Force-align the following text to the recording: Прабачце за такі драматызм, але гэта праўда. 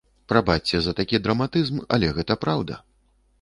Прабачце 0.31 0.79
за 0.85 0.93
такі 0.99 1.19
драматызм, 1.25 1.83
але 1.99 2.11
гэта 2.17 2.39
праўда. 2.47 2.81